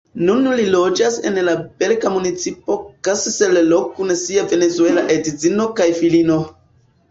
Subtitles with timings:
[0.27, 1.53] Nun li loĝas en la
[1.83, 6.43] belga municipo Kessel-Lo kun sia venezuela edzino kaj filino.